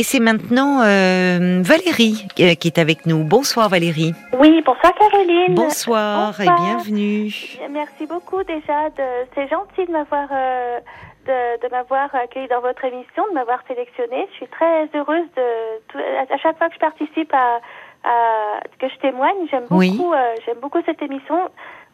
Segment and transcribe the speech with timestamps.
[0.00, 3.24] Et c'est maintenant euh, Valérie euh, qui est avec nous.
[3.24, 4.14] Bonsoir Valérie.
[4.38, 5.56] Oui, bonsoir Caroline.
[5.56, 7.32] Bonsoir, et bienvenue.
[7.68, 8.90] Merci beaucoup déjà.
[8.90, 9.02] De...
[9.34, 10.78] C'est gentil de m'avoir euh,
[11.26, 14.28] de, de m'avoir accueilli dans votre émission, de m'avoir sélectionnée.
[14.30, 15.98] Je suis très heureuse de
[16.32, 17.58] à chaque fois que je participe à,
[18.04, 19.48] à que je témoigne.
[19.50, 20.00] J'aime beaucoup, Oui.
[20.14, 21.40] euh, j'aime beaucoup cette émission.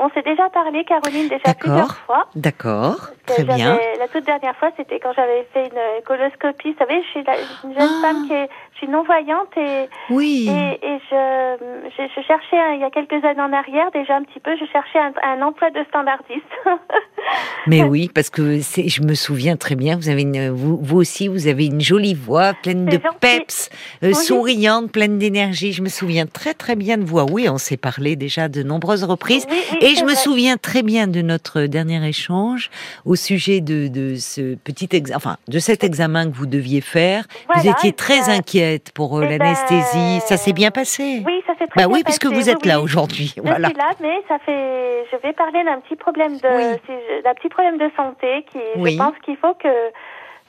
[0.04, 1.96] On s'est déjà parlé, Caroline, déjà plusieurs D'accord.
[2.04, 2.26] fois.
[2.34, 3.78] D'accord, très bien.
[3.98, 6.72] La toute dernière fois, c'était quand j'avais fait une coloscopie.
[6.72, 8.00] Vous savez, je suis la- une jeune Ah.
[8.02, 10.46] femme qui est, je suis non voyante et Oui.
[10.50, 11.56] et, et je,
[11.96, 14.50] je, je cherchais un- il y a quelques années en arrière déjà un petit peu,
[14.60, 16.44] je cherchais un, un emploi de standardiste.
[17.66, 19.96] Mais oui, parce que je me souviens très bien.
[19.96, 23.16] Vous avez une, vous, vous aussi, vous avez une jolie voix, pleine de gentil.
[23.20, 23.70] peps,
[24.02, 24.14] euh, Oui.
[24.14, 25.72] souriante, pleine d'énergie.
[25.72, 27.18] Je me souviens très très bien de vous.
[27.18, 29.46] Ah Oui, on s'est parlé déjà de nombreuses reprises.
[29.50, 32.70] Oui, oui, Et c'est je me souviens très bien de notre dernier échange
[33.04, 37.24] au sujet de, de ce petit ex, enfin de cet examen que vous deviez faire.
[37.54, 40.20] vous étiez très ben- inquiète pour euh, eh l'anesthésie.
[40.26, 41.22] Ça s'est bien ben, passé.
[41.24, 43.32] Oui, ça s'est très Bah bien oui, puisque vous êtes oui, là aujourd'hui.
[43.36, 43.68] Je Voilà.
[43.68, 45.04] suis là, mais ça fait.
[45.12, 46.80] Je vais parler d'un petit problème de, Oui.
[46.86, 48.92] c'est- d'un petit problème de santé qui, Oui.
[48.92, 49.68] je pense qu'il faut que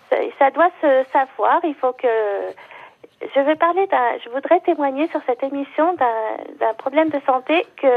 [0.10, 1.60] ça, ça doit se savoir.
[1.64, 2.08] Il faut que
[3.34, 4.18] je vais parler d'un.
[4.24, 7.88] Je voudrais témoigner sur cette émission d'un, d'un problème de santé que,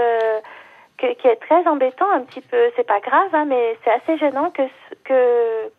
[0.98, 2.70] que qui est très embêtant un petit peu.
[2.76, 4.62] C'est pas grave, hein, mais c'est assez gênant que
[5.04, 5.70] que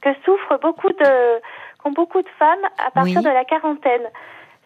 [0.00, 1.40] que souffrent beaucoup de
[1.82, 3.24] qu'ont beaucoup de femmes à partir Oui.
[3.24, 4.08] de la quarantaine.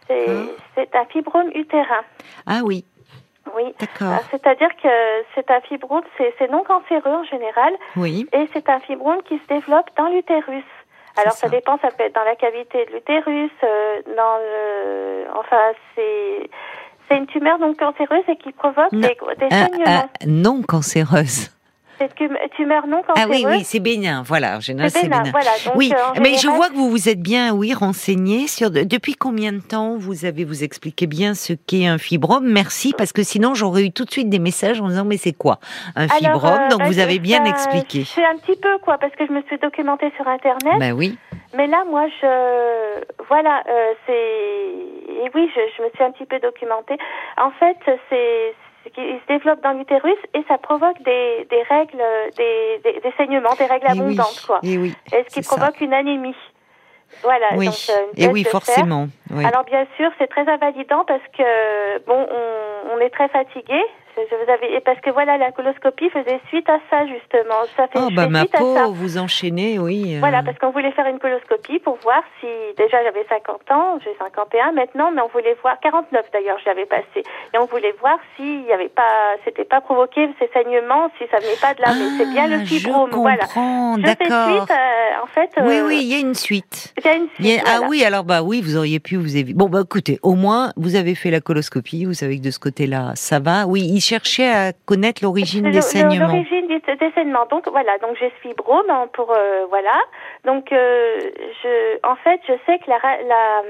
[0.07, 0.63] C'est, Ah.
[0.75, 2.03] c'est un fibrome utérin.
[2.47, 2.85] Ah oui,
[3.55, 3.75] Oui.
[3.79, 4.21] d'accord.
[4.31, 4.89] C'est-à-dire que
[5.35, 8.27] c'est un fibrome, c'est c'est non cancéreux en général, Oui.
[8.33, 10.65] et c'est un fibrome qui se développe dans l'utérus.
[11.19, 11.47] Alors ça.
[11.47, 11.49] ça.
[11.49, 16.49] dépend, ça peut être dans la cavité de l'utérus, euh, dans le, enfin c'est
[17.09, 19.01] c'est une tumeur non cancéreuse et qui provoque Non.
[19.01, 19.85] des, des Ah, saignements.
[19.87, 21.51] ah, non cancéreuse.
[22.01, 23.45] C'est une tumeur non Ah cancéreuse.
[23.45, 24.23] oui, oui, c'est bénin.
[24.25, 25.19] Voilà, en général, c'est bénin.
[25.19, 25.31] bénin.
[25.33, 25.51] Voilà.
[25.67, 28.85] Donc, Oui, euh, mais je vois que vous vous êtes bien, oui, renseigné sur de-
[28.85, 32.47] depuis combien de temps vous avez vous expliqué bien ce qu'est un fibrome?
[32.47, 35.33] Merci, parce que sinon j'aurais eu tout de suite des messages en disant mais c'est
[35.33, 35.59] quoi
[35.97, 36.61] un Alors, fibrome?
[36.61, 38.05] euh, Donc bah, vous je- avez bien expliqué.
[38.05, 40.79] C'est un petit peu quoi, parce que je me suis documentée sur internet.
[40.79, 41.19] Ben oui,
[41.55, 44.13] Mais là, moi, je voilà, euh, c'est
[45.25, 46.97] et oui, je, je me suis un petit peu documentée.
[47.37, 47.77] En fait,
[48.11, 48.55] c'est
[48.95, 52.03] qu'il se développe dans l'utérus et ça provoque des, des règles,
[52.37, 54.61] des, des, des saignements, des règles et oui, abondantes, quoi.
[54.63, 55.57] et oui, Et ce qui c'est ça.
[55.57, 56.37] provoque une anémie.
[57.23, 57.47] Voilà.
[57.57, 59.07] oui, donc, euh, une et baisse oui, forcément.
[59.31, 59.45] Oui.
[59.45, 63.83] Alors bien sûr, c'est très invalidant parce que bon, on, on est très fatigué.
[64.19, 67.63] Je je vous avais et parce que voilà, la coloscopie faisait suite à ça justement.
[67.77, 68.65] Ça fait, Oh bah ma suite à ça.
[68.65, 70.17] peau, vous enchaînez, oui.
[70.17, 72.47] euh, Voilà, parce qu'on voulait faire une coloscopie pour voir si,
[72.77, 76.87] déjà j'avais 50 ans, j'ai 51 maintenant, mais on voulait voir, 49 d'ailleurs, je l'avais
[76.87, 77.23] passé,
[77.55, 81.39] et on voulait voir s'il y avait pas, c'était pas provoqué ces saignements, si ça
[81.39, 83.45] venait pas de là, mais c'est bien le Ah, fibrome, voilà.
[83.55, 84.67] Je d'accord.
[84.67, 85.51] suite, euh, en fait.
[85.61, 86.95] Oui, euh, oui, il y a une suite.
[86.99, 89.01] Il y a une Il y a- suite, Ah oui, alors bah oui, vous auriez
[89.01, 89.55] pu vous éviter.
[89.57, 92.59] Bon bah écoutez, au moins vous avez fait la coloscopie, vous savez que de ce
[92.59, 93.67] côté-là, ça va.
[93.67, 96.27] Oui, il cherchait à connaître l'origine des saignements.
[96.29, 97.47] L'origine des, des saignements.
[97.51, 99.97] Donc voilà, donc j'ai fibrome hein, pour euh, voilà.
[100.45, 101.19] Donc euh,
[101.63, 103.63] je, en fait, je sais que la, la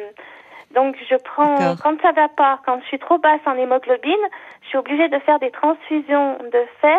[0.74, 4.12] donc je prends quand ça va pas, quand je suis trop basse en hémoglobine,
[4.62, 6.98] je suis obligée de faire des transfusions de fer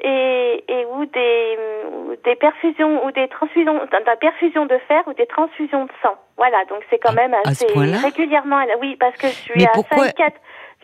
[0.00, 1.58] et, et ou des
[1.90, 6.14] ou des perfusions ou des transfusions de perfusion de fer ou des transfusions de sang.
[6.36, 7.66] Voilà, donc c'est quand Ah, même à ce assez
[8.04, 8.60] régulièrement.
[8.80, 10.32] Oui, parce que je suis Mais à pourquoi- 5,4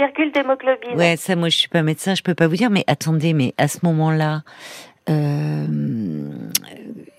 [0.06, 0.96] virgule d'hémoglobine.
[0.96, 2.70] Ouais, ça, moi, je suis pas médecin, je peux pas vous dire.
[2.70, 4.42] Mais attendez, mais à ce moment-là,
[5.10, 5.66] euh,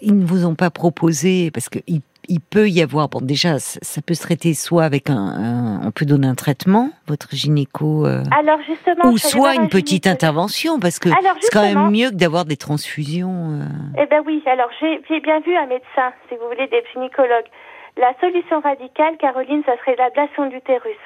[0.02, 3.10] ils ne vous ont pas proposé parce que il, il peut y avoir.
[3.10, 6.36] Bon, déjà, ça, ça peut se traiter soit avec un, un- on peut donner un
[6.36, 8.06] traitement, votre gynéco.
[8.06, 11.10] euh, Alors justement, ou soit une un petite intervention, parce que
[11.42, 13.60] c'est quand même mieux que d'avoir des transfusions.
[13.62, 13.66] euh.
[14.02, 17.50] Eh ben oui, alors j'ai j'ai bien vu un médecin, si vous voulez, des gynécologues.
[17.98, 20.98] La solution radicale, Caroline, ça serait l'ablation de l'utérus.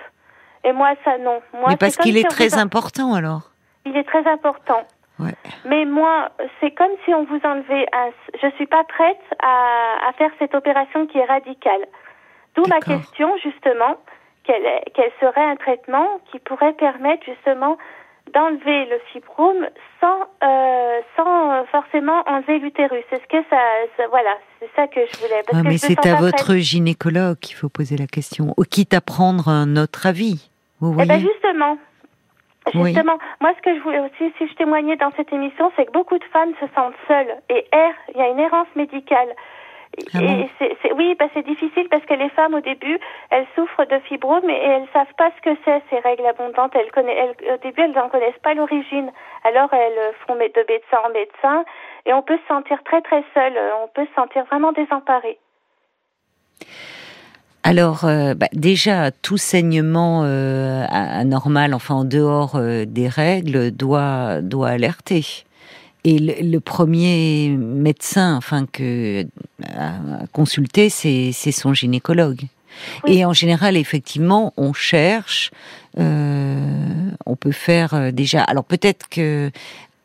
[0.64, 1.42] Et moi, ça non.
[1.54, 3.52] Moi, Mais c'est parce qu'il si est très en- important alors.
[3.86, 4.84] Il est très important.
[5.20, 5.34] Ouais.
[5.66, 6.30] Mais moi,
[6.60, 8.10] c'est comme si on vous enlevait un...
[8.42, 11.86] Je suis pas prête à, à faire cette opération qui est radicale.
[12.56, 13.96] D'où ma question, justement,
[14.44, 14.62] quel,
[14.94, 17.78] quel serait un traitement qui pourrait permettre, justement,
[18.34, 19.68] d'enlever le fibrome
[20.02, 23.04] sans, euh, sans forcément enlever l'utérus.
[23.12, 23.60] Est-ce que ça,
[23.98, 25.42] ça- Voilà, c'est ça que je voulais.
[25.46, 26.58] Parce Ah, que mais c'est à votre prête.
[26.60, 30.50] gynécologue qu'il faut poser la question, ou quitte à prendre un autre avis.
[30.80, 31.78] Vous Eh ben justement,
[32.76, 32.94] Oui.
[32.94, 35.92] justement, moi ce que je voulais aussi, si je témoignais dans cette émission, c'est que
[35.92, 37.94] beaucoup de femmes se sentent seules et errent.
[38.14, 39.30] Il y a une errance médicale.
[40.14, 40.50] Ah et
[40.94, 43.00] oui, bah, c'est difficile parce que les femmes au début,
[43.30, 46.74] elles souffrent de fibrome et elles savent pas ce que c'est ces règles abondantes.
[46.76, 49.12] Elles connaissent, elles- au début, elles n'en connaissent pas l'origine.
[49.44, 51.66] Alors elles euh, font de médecin en médecin
[52.06, 53.54] et on peut se sentir très très seul.
[53.84, 55.40] On peut se sentir vraiment désemparé.
[57.64, 64.42] Alors, euh, bah, déjà, tout saignement euh, anormal, enfin en dehors euh, des règles, doit,
[64.42, 65.44] doit alerter.
[66.08, 69.26] Et le, premier médecin, enfin que
[69.68, 69.92] à
[70.32, 72.44] consulter, c'est son gynécologue.
[73.08, 75.52] Et en général, effectivement, on cherche.
[75.98, 78.42] on peut faire déjà.
[78.44, 79.52] Alors peut-être que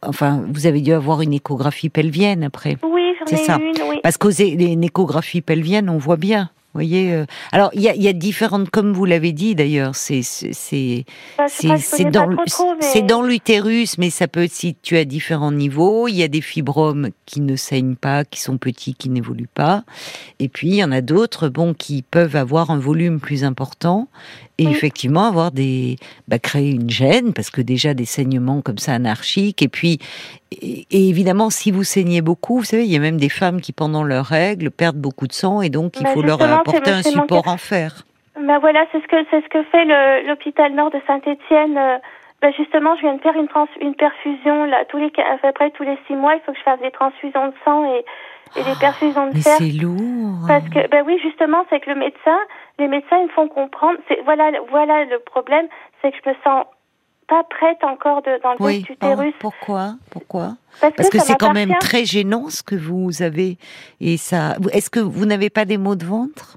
[0.05, 2.77] Enfin, vous avez dû avoir une échographie pelvienne après.
[2.83, 3.59] Oui, j'en ai ça.
[3.59, 4.01] une, oui.
[4.03, 8.13] Parce qu'aux échographies pelviennes, on voit bien voyez, euh, alors il y a, y a,
[8.13, 11.05] différentes, comme vous l'avez dit d'ailleurs, c'est c'est
[11.49, 12.29] c'est dans
[12.81, 16.09] c'est dans l'utérus, mais ça peut être situé à différents niveaux.
[16.09, 19.85] Il y a des fibromes qui ne saignent pas, qui sont petits, qui n'évoluent pas,
[20.39, 24.09] et puis il y en a d'autres, bon, qui peuvent avoir un volume plus important
[24.59, 25.97] et effectivement avoir des
[26.29, 29.63] bah, créer une gêne parce que déjà des saignements comme ça anarchiques.
[29.63, 29.99] Et puis
[30.61, 33.73] et, évidemment si vous saignez beaucoup vous savez il y a même des femmes qui
[33.73, 37.03] pendant leurs règles perdent beaucoup de sang et donc il bah, faut leur apporter un
[37.03, 38.05] support en fer.
[38.37, 39.85] Ben voilà c'est ce que c'est ce que fait
[40.27, 41.99] l'hôpital Nord de Saint-Étienne euh,
[42.43, 45.53] bah, justement, je viens de faire une, trans une perfusion là tous les à peu
[45.53, 46.35] près tous les six mois.
[46.35, 48.05] Il faut que je fasse des transfusions de sang et,
[48.59, 49.55] et des perfusions de fer.
[49.59, 50.45] C'est lourd.
[50.49, 52.37] Parce que ben oui, justement, c'est que le médecin,
[52.81, 53.97] les médecins, ils me font comprendre.
[54.09, 55.69] C'est voilà, voilà le problème,
[56.03, 56.65] c'est que je me sens
[57.29, 58.85] pas prête encore de, dans le oui.
[58.91, 59.35] utérus.
[59.39, 59.93] pourquoi?
[60.11, 60.22] Pourquoi?
[60.81, 63.59] Parce, que, c'est quand même très gênant ce que vous avez
[64.01, 64.57] et ça.
[64.73, 66.57] Est-ce que vous n'avez pas des maux de ventre?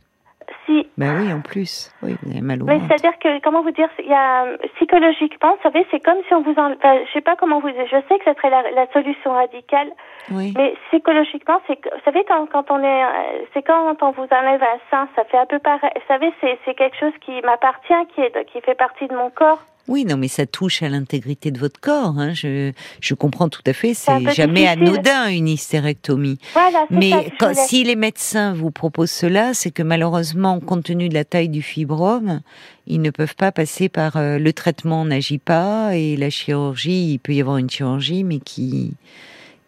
[0.65, 0.87] Si.
[0.97, 1.91] Ben oui, en plus.
[2.01, 4.45] Oui, vous avez mal au Mais c'est-à-dire que, comment vous dire, il y a,
[4.75, 8.01] psychologiquement, vous savez, c'est comme si on vous en, je sais pas comment vous je
[8.07, 9.89] sais que ce serait la, la solution radicale.
[10.31, 10.53] Oui.
[10.57, 14.63] Mais psychologiquement, c'est, vous savez, quand, quand on est, euh, c'est quand on vous enlève
[14.63, 15.91] un sein, ça fait un peu pareil.
[15.95, 19.29] Vous savez, c'est, c'est quelque chose qui m'appartient, qui est, qui fait partie de mon
[19.29, 19.61] corps.
[19.87, 22.15] Oui, non, mais ça touche à l'intégrité de votre corps.
[22.17, 22.33] Hein.
[22.33, 22.71] Je,
[23.01, 23.93] je comprends tout à fait.
[23.93, 26.39] C'est jamais anodin une hystérectomie.
[26.53, 31.13] Voilà, mais quand, si les médecins vous proposent cela, c'est que malheureusement, compte tenu de
[31.13, 32.41] la taille du fibrome,
[32.87, 37.13] ils ne peuvent pas passer par euh, le traitement n'agit pas et la chirurgie.
[37.13, 38.93] Il peut y avoir une chirurgie, mais qui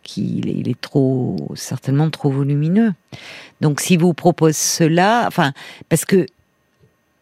[0.03, 2.93] qui il est trop certainement trop volumineux.
[3.61, 5.51] Donc, si vous proposent cela, enfin,
[5.89, 6.25] parce que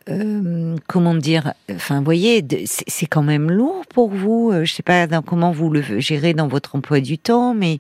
[0.10, 4.52] euh, comment dire, enfin, vous voyez, c'est quand même lourd pour vous.
[4.52, 7.80] Euh, je sais pas comment vous le gérez dans votre emploi du temps, mais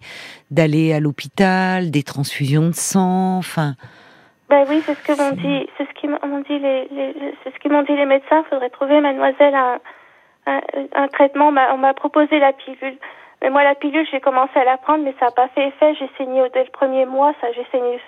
[0.51, 3.75] d'aller à l'hôpital, des transfusions de sang, enfin.
[4.49, 6.87] Ben oui, c'est ce que m'ont dit, c'est ce qu'ils m'ont dit les,
[7.43, 8.43] c'est ce qu'ils m'ont dit les médecins.
[8.49, 9.79] Faudrait trouver, mademoiselle, un,
[10.45, 10.61] un,
[10.93, 11.47] un traitement.
[11.47, 12.97] On m'a proposé la pilule.
[13.45, 15.93] Mais moi, la pilule, j'ai commencé à la prendre, mais ça n'a pas fait effet.
[15.99, 17.31] J'ai saigné dès le premier mois.
[17.39, 18.01] Ça, j'ai saigné,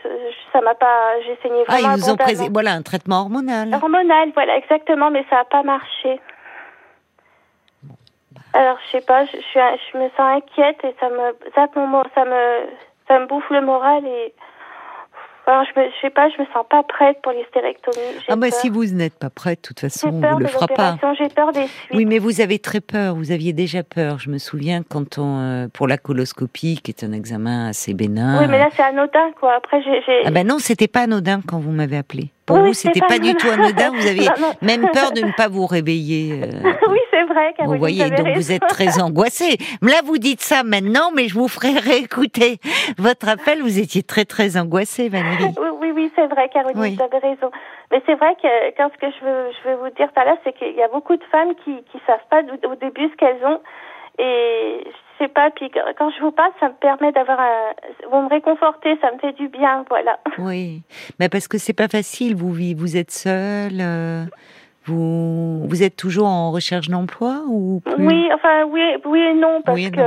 [0.51, 1.89] ça m'a pas, j'ai saigné vraiment.
[1.89, 3.71] Ah, ils vous ont présé, voilà, un traitement hormonal.
[3.71, 6.19] Hormonal, voilà, exactement, mais ça n'a pas marché.
[8.53, 9.59] Alors, je sais pas, je, je,
[9.93, 12.69] je, me sens inquiète et ça me, ça me, ça me,
[13.07, 14.33] ça me bouffe le moral et
[15.47, 18.19] alors, je, me, sais pas, je me sens pas prête pour l'hystérectomie.
[18.27, 20.97] Ah bah si vous n'êtes pas prête, de toute façon, on ne le fera pas.
[21.17, 21.93] J'ai peur des suites.
[21.93, 23.15] Oui, mais vous avez très peur.
[23.15, 24.19] Vous aviez déjà peur.
[24.19, 28.41] Je me souviens quand on euh, pour la coloscopie, qui est un examen assez bénin.
[28.41, 29.53] Oui, mais là c'est anodin, quoi.
[29.55, 30.25] Après, j'ai.
[30.25, 32.31] Ah ben non, c'était pas anodin quand vous m'avez appelé.
[32.47, 33.91] Pour vous, c'était pas, du tout anodin.
[33.91, 34.29] Vous aviez
[34.61, 36.41] même peur de ne pas vous réveiller.
[36.43, 36.71] Euh.
[36.89, 37.53] oui, c'est vrai.
[37.65, 39.57] Vous voyez, donc vous êtes très angoissée.
[39.81, 42.59] Là, vous dites ça maintenant, mais je vous ferai réécouter
[42.97, 43.61] votre appel.
[43.61, 45.53] Vous étiez très très angoissée, Valérie.
[45.59, 47.51] Oui, oui, oui c'est vrai, Caroline, vous avez raison.
[47.91, 50.37] Mais c'est vrai que quand ce que je veux, je veux vous dire par là,
[50.45, 53.45] c'est qu'il y a beaucoup de femmes qui qui savent pas au début ce qu'elles
[53.45, 53.59] ont.
[54.19, 57.73] Et je sais pas, puis quand je vous parle, ça me permet d'avoir un...
[58.11, 60.19] Vous me réconfortez, ça me fait du bien, voilà.
[60.37, 60.83] Oui,
[61.19, 64.23] mais parce que c'est pas facile, vous, vous êtes seule, euh,
[64.85, 69.89] vous, vous êtes toujours en recherche d'emploi ou Oui, enfin, oui, oui et non, parce
[69.89, 70.01] que...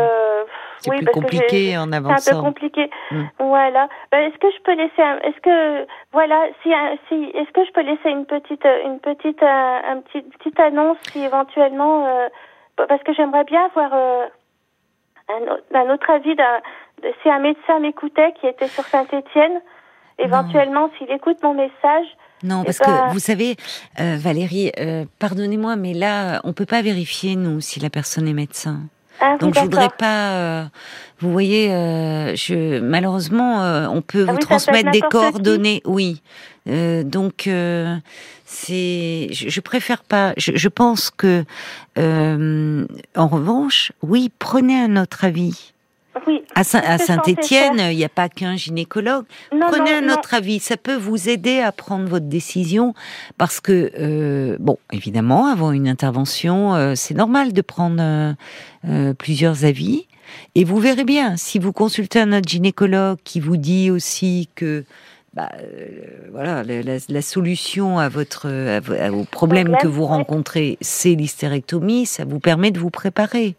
[0.80, 2.16] C'est plus compliqué en avançant.
[2.18, 2.90] C'est un peu compliqué.
[3.10, 3.24] Hmm.
[3.38, 3.88] Voilà.
[4.10, 6.70] Ben, est-ce que je peux laisser un, est-ce que voilà si
[7.08, 10.96] si est-ce que je peux laisser une petite une petite un, un petit petite annonce
[11.12, 12.28] si éventuellement euh,
[12.88, 14.26] parce que j'aimerais bien avoir euh,
[15.74, 16.60] un, autre avis d'un,
[17.22, 19.60] si un médecin m'écoutait qui était sur Saint-Étienne,
[20.18, 22.06] éventuellement s'il écoute mon message.
[22.42, 23.56] Non, parce que ben vous savez,
[24.00, 28.32] euh, Valérie, euh, pardonnez-moi, mais là, on peut pas vérifier nous si la personne est
[28.32, 28.80] médecin.
[29.20, 30.32] Ah, Donc je voudrais pas.
[30.32, 30.64] Euh,
[31.20, 35.82] vous voyez, euh, je, malheureusement, euh, on peut ah vous transmettre des coordonnées.
[35.84, 36.22] Oui.
[36.66, 37.48] donc
[38.44, 39.28] c'est.
[39.30, 40.32] Je, je, préfère pas.
[40.36, 41.44] Je, je pense que,
[41.96, 45.72] en revanche, oui, prenez un autre avis.
[46.26, 49.24] Oui, à Saint-Étienne, il n'y a pas qu'un gynécologue.
[49.50, 52.94] Prenez un autre avis, ça peut vous aider à prendre votre décision
[53.38, 58.34] parce que, euh, bon, évidemment, avant une intervention, euh, c'est normal de prendre
[58.88, 60.06] euh, plusieurs avis.
[60.54, 64.84] Et vous verrez bien, si vous consultez un autre gynécologue qui vous dit aussi que
[65.32, 72.04] bah, euh, voilà, la, solution à votre, à, au problème que vous rencontrez, c'est l'hystérectomie.
[72.06, 73.54] Ça vous permet de vous préparer.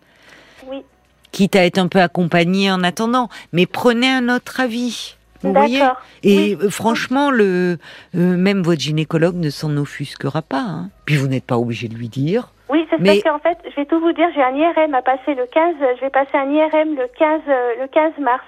[1.31, 5.15] Quitte à être un peu accompagné en attendant, mais prenez un autre avis.
[5.43, 5.81] Vous voyez
[6.23, 7.77] Et euh, franchement, le,
[8.15, 10.61] euh, même votre gynécologue ne s'en offusquera pas.
[10.61, 10.89] Hein.
[11.05, 12.51] Puis vous n'êtes pas obligé de lui dire.
[12.69, 13.21] Oui, c'est mais...
[13.21, 15.75] parce qu'en fait, je vais tout vous dire, j'ai un IRM à passer le 15,
[15.97, 17.41] je vais passer un IRM le 15,
[17.79, 18.43] le 15 mars.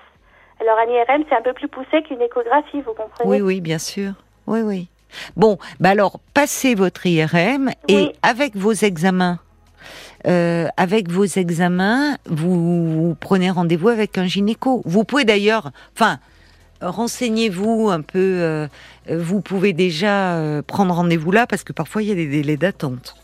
[0.61, 3.29] Alors un IRM, c'est un peu plus poussé qu'une échographie, vous comprenez?
[3.29, 4.13] Oui, oui, bien sûr.
[4.47, 4.87] Oui, oui.
[5.35, 9.39] Bon, bah alors, passez votre IRM et avec vos examens,
[10.25, 14.81] euh, avec vos examens, vous, prenez rendez-vous avec un gynéco.
[14.85, 16.19] Vous pouvez d'ailleurs, enfin,
[16.81, 18.19] renseignez-vous un peu.
[18.19, 18.67] Euh,
[19.09, 22.57] vous pouvez déjà euh, prendre rendez-vous là parce que parfois il y a des délais
[22.57, 23.15] d'attente.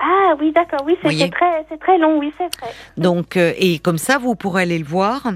[0.00, 2.72] Ah oui, d'accord, oui, c'est très, très long, oui, c'est vrai.
[2.96, 5.30] Donc, et comme ça, vous pourrez aller le voir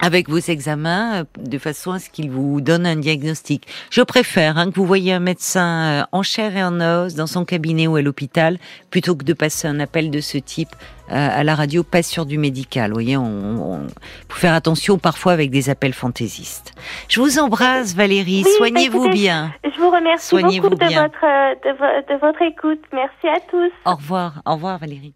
[0.00, 3.66] avec vos examens euh, de façon à ce qu'il vous donne un diagnostic.
[3.90, 7.26] Je préfère hein, que vous voyez un médecin euh, en chair et en os dans
[7.26, 8.58] son cabinet ou à l'hôpital
[8.90, 10.70] plutôt que de passer un appel de ce type
[11.10, 12.90] euh, à la radio, pas sur du médical.
[12.90, 13.86] Vous voyez, on,
[14.28, 16.72] faut faire attention parfois avec des appels fantaisistes.
[17.08, 19.52] Je vous embrasse Valérie, soignez-vous bien.
[19.64, 22.82] Je vous remercie beaucoup de votre, de votre écoute.
[22.92, 23.72] Merci à tous.
[23.84, 25.08] Au revoir, au revoir Valérie.